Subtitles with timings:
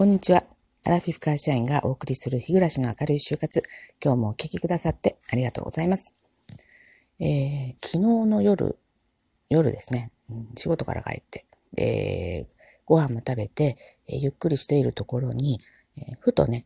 [0.00, 0.42] こんにちは。
[0.86, 3.62] アラフィフ会社員がお送りする日暮らしの明るい就活。
[4.02, 6.22] 今日もお聞きくださってありがとうございます。
[7.20, 8.78] えー、昨日の夜、
[9.50, 10.10] 夜ですね、
[10.56, 11.44] 仕事から帰って、
[11.74, 12.46] で、
[12.86, 13.76] ご飯も食べて、
[14.08, 15.60] え、ゆっくりしているところに、
[15.98, 16.64] え、ふとね、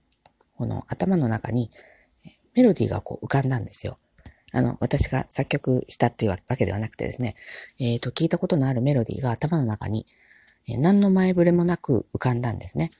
[0.56, 1.72] この頭の中に
[2.54, 3.98] メロディーがこう浮かんだんですよ。
[4.52, 7.34] あの、私が作曲したっていうわけではなくてですね、
[7.80, 10.06] えっ、と、聞いたことのあるメロディーが頭の中に、
[10.68, 12.92] え何の前触れもなく浮かんだんですね。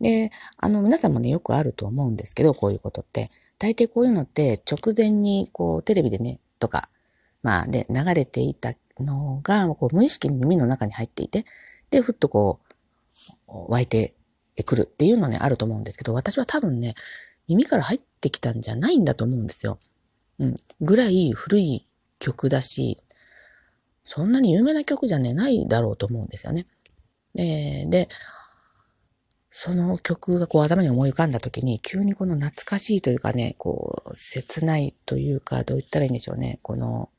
[0.00, 3.30] で、あの、皆さんもね、よくあると思うんですけど、こういうことって。
[3.58, 6.88] 大抵こういうのって直前に、こう、テレビでね、とか、
[7.42, 11.44] まあ、で、流れていたのが、こう、無意識に耳の中に入っていて、
[11.90, 12.72] で、ふっとこう、
[13.70, 14.14] 湧いて
[14.64, 16.94] くるっていうのね、あると思うんですけど、私は多分ね、
[17.48, 19.78] 耳から入ってきたんじゃないんだと思うんですよ。
[20.38, 20.54] うん。
[20.80, 21.82] ぐらい古い
[22.18, 22.96] 曲だし、
[24.04, 26.66] そんなに有名な曲じゃね、ないだろうと思うんですよね。
[27.34, 28.08] で、で、
[29.54, 36.58] その曲がこう頭に思い浮かんだ時に、急にこの懐かしいというかね、こう、切ないというか、どう言ったらいいんでしょうね。
[36.62, 37.10] この、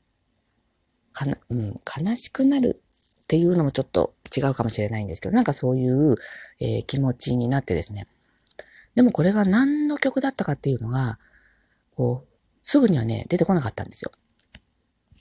[1.12, 2.82] かな、うん、悲しくなる
[3.22, 6.16] っていうのもちょっと違うかもしれないんですけど、なんかそういう、
[6.58, 8.08] えー、気持ちになってですね。
[8.96, 11.20] でもこれが何の曲だったかっていうのが、
[11.94, 12.28] こう、
[12.64, 14.10] すぐにはね、出てこなかったんですよ。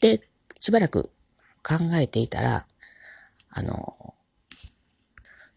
[0.01, 0.19] で、
[0.59, 1.11] しばらく
[1.61, 2.65] 考えていたら、
[3.51, 4.12] あの、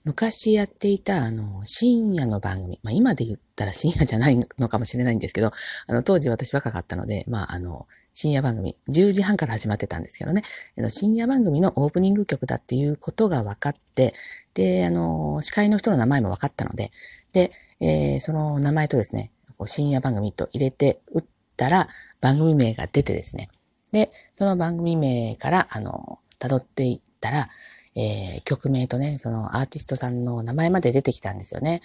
[0.07, 2.79] 昔やっていた、あの、深夜の番組。
[2.85, 5.51] まあ、今で言ったら深夜じゃないのかもしれないんですけど、
[5.89, 10.43] あの、当時私若かったので、まあ、あの、深夜番組、10時半から始まってたんですけどね、
[10.91, 14.15] 深夜番組のオープニング曲だっていうことが分かって、
[14.55, 16.93] で、あの、司会の人の名前も分かったので、
[17.33, 19.33] で、えー、その名前とですね、
[19.67, 21.25] 深夜番組と入れて打っ
[21.57, 21.89] たら、
[22.21, 23.49] 番組名が出てですね、
[23.91, 27.49] で、その番組名から、あの、辿っていったら、
[27.97, 31.81] えー、曲名とね、そのアーティストさんの名前まで出てきたんですよね。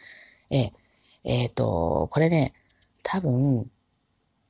[0.49, 0.69] えー、
[1.23, 2.53] えー、と、これね、
[3.03, 3.69] 多分、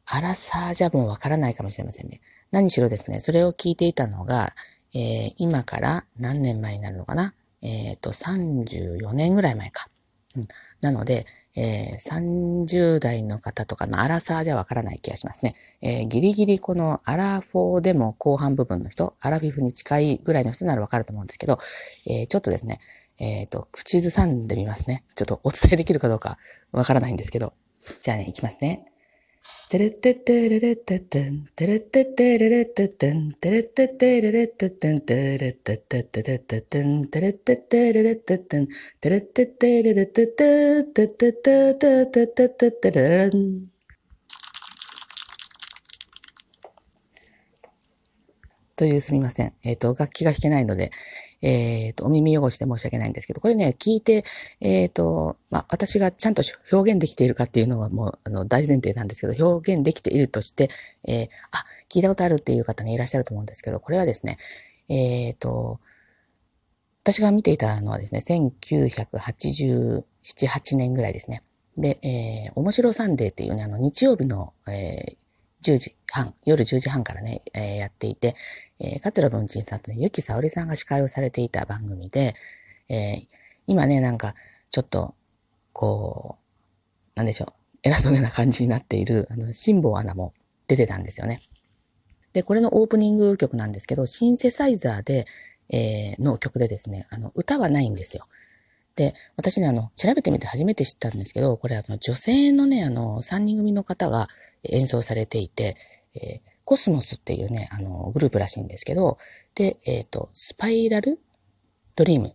[0.08, 2.20] アラサーじゃもうわからないかもしれませんね。
[2.52, 4.50] 何しろですね、それを聞いていたのが、
[4.94, 9.86] えー、今から何年前になるのかなえっ、ー、と、34年ぐらい前か。
[10.36, 10.48] うん、
[10.82, 11.26] なので、
[11.58, 15.54] えー、30代の方とかのアラサーではわからない気がしますね。
[15.82, 21.58] えー、ギリギリこのアラフォーでも後半部分の人、アラフィフに近いぐらいの人ならわかると思うんですけど、
[22.08, 22.80] えー、ちょっとですね、
[23.20, 25.04] えっ、と、口ずさんでみますね。
[25.14, 26.38] ちょっとお伝えできるかどうか
[26.72, 27.54] わからないんですけど。
[28.02, 28.90] じゃあね、いきますね。
[29.71, 38.67] テレテテレレテテン、テレテテレレテテン、テレテテレレテテン、テレテテテレテテン、テレテテレレテテン、
[38.99, 43.71] テレテテレレテテテテテテテテテテレレン。
[48.75, 49.53] というすみません。
[49.63, 50.91] えっ、と、楽器が弾けないので、
[51.41, 54.23] えっ、ー、と、お耳汚しで申し訳ないんですけど、これね、聞いて、
[54.59, 60.69] えっ、ー、と、まあ、私がちゃんと表現できているかっていうのはもう、あの、大前提なんですけど、表現できているとして、
[61.07, 64.37] えー、あ、聞いたことあるっていう方ね、いらっしゃると思うんですけど、これはですね、
[64.89, 65.79] えっ、と、
[67.03, 71.41] 私が見ていたのはですね、1987、8年ぐらいですね。
[71.77, 75.20] で、えー、面白サンデーっていうね、あの、日曜日の、えー、
[75.64, 78.36] 10時半、夜10時半からね、えー、やっていて、
[78.80, 82.33] えー、桂文鎮さんとね、ゆきさおりさんが司会をされていた番組で、
[82.89, 83.27] えー、
[83.67, 84.33] 今ね、なんか、
[84.71, 85.16] ちょっと、
[85.73, 86.42] こう、
[87.16, 87.50] なんでしょう、
[87.83, 90.33] 偉そうな感じになっている、あの、辛坊アナも
[90.67, 91.39] 出てたんですよね。
[92.33, 95.26] で、これのオープニング曲なんですけど、シンセサイザーで、
[95.70, 98.26] えー、の曲でですね、あの、歌はないんですよ。
[98.95, 104.27] で、私ね、あの、調べてみて初めて知ったんですけど、これあの、女性のね、あの、3人組の方が
[104.69, 105.75] 演奏されていて、
[106.15, 109.17] えー、コスモスっていうね、あの、グループらしいんですけど、
[109.55, 111.17] で、えっ、ー、と、スパイラル
[111.95, 112.31] ドリームっ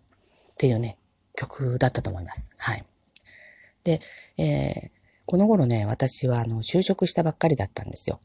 [0.58, 0.96] ていうね、
[1.34, 2.50] 曲だったと思います。
[2.58, 2.82] はい。
[3.84, 4.00] で、
[4.38, 4.90] えー、
[5.26, 8.18] この頃ね、私はあの、就職したばっかりだったんですよ。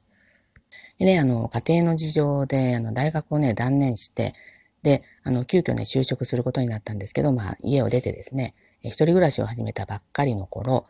[0.99, 4.33] でね、あの、家庭の事情で、あの、大学をね、断念して、
[4.83, 10.85] で、あの、急遽ね、就職することになったんですけど、まあ、家を出てですね、一人暮らしを始めたばっかりの頃、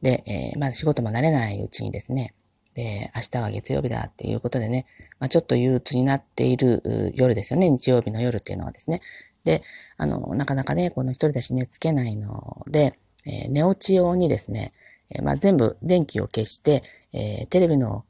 [0.00, 2.32] で、えー、まあ、仕事も慣れないうちにですね、
[2.74, 4.84] で、明日は月曜日だっていうことでね、
[5.18, 6.82] まあ、ちょっと憂鬱になっている
[7.14, 9.00] 夜ですよね、日曜日の夜っていうのはですね。
[9.44, 9.62] で、
[9.98, 12.92] あの、なかなかね、この一人だし寝つけないので、
[13.26, 14.72] えー、寝落ち用にですね、
[15.10, 18.04] えー、まあ、全部電気を消して、えー、テレビの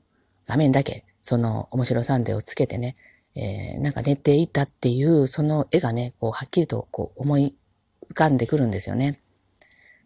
[0.46, 2.94] 画面だけ、その面白サンデーをつけてね、
[3.34, 7.54] えー、なんか寝ていたっていう、その絵がね、こう、はっきりとこう思い
[8.10, 9.16] 浮かんでくるんですよね。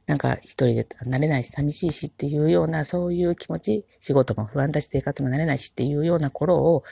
[0.07, 6.85] なんか一人で慣れないし寂しいしっていうようなそういう気持ち、仕事も不安だし生活も慣れないしっていうような頃を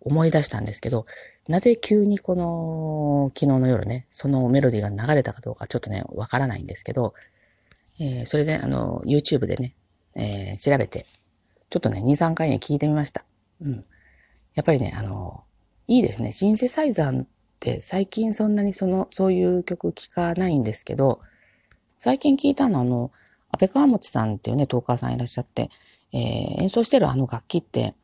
[0.00, 1.06] 思い出したんですけど、
[1.48, 7.14] なぜ急にこの昨日の夜ね、そのメロディーが流れたかどうかちょっとね、わからないんですけど、
[8.00, 9.74] えー、それで、あの、YouTube でね、
[10.16, 11.06] えー、調べて、
[11.70, 13.24] ちょっとね、2、3回ね、聞いてみました。
[13.60, 13.84] うん。
[14.54, 15.41] やっぱりね、あの、
[15.88, 16.32] いいですね。
[16.32, 17.26] シンセサイザーっ
[17.60, 21.20] て最近そんなにその、そういう曲聴かないんですけど、
[21.98, 23.10] 最近聞いたのはあの、
[23.50, 25.68] 安倍川持さんっていうね、トーカーさんいらっしゃって、
[26.12, 27.94] えー、演奏してるあの楽器って、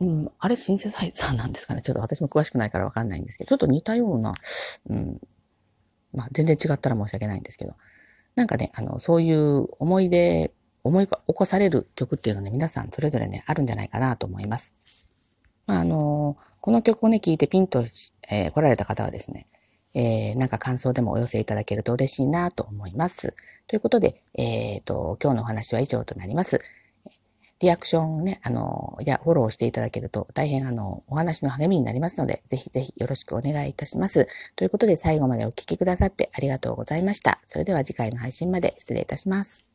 [0.00, 1.82] うん、あれシンセサイザーなんですかね？
[1.82, 4.32] ちょっと私も詳しくないからわかんないんですけど、ちょっと似たような、
[4.90, 5.20] うん、
[6.12, 7.74] まあ全然違ったら申し訳ないんですけど、
[8.36, 10.52] なんかね、あの、そういう思い出、
[10.84, 15.07] 思い起こされる曲っていうのはね、皆さんそれぞれね、あるんじゃないかなと思います。
[15.68, 17.80] まあ、あの、この曲をね、聴いてピンと、
[18.30, 19.46] えー、来られた方はですね、
[19.94, 23.36] えー、なんか感想でもお寄せいただけると嬉しいなと思います。
[23.68, 26.58] ということで、えっ、ー、と、今日のお話は以上となります。
[27.60, 34.26] リアクションをね、あの、やフォローしていただけると大変あの、お話の励みになりますので、ぜひぜひよろしくお願いいたします。
[34.54, 37.38] ということで最後までお聴きくださってありがとうございました。
[37.46, 39.67] それでは次回の配信まで失礼いたします。